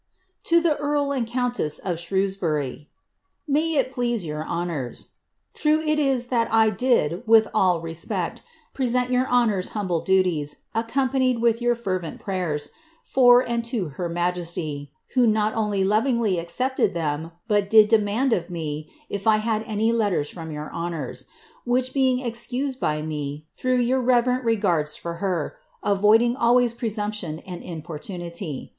[0.45, 2.87] *•*
[3.47, 5.11] May it please your honours, —^
[5.53, 8.41] True it is that I did, with all respect,
[8.73, 12.69] present your honours' humble duties, accompanied with your fervent prayers,
[13.03, 18.33] for and to her majesty, who not only lovingly accepted of them, but did demand
[18.33, 21.25] of me if I had any letters from your honours;
[21.63, 27.61] which being excused by me, through your reverent regards for her, avoiding always presumption and
[27.63, 28.69] impormnity.'